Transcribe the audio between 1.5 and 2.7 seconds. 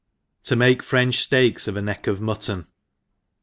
of a Neck of Mutton.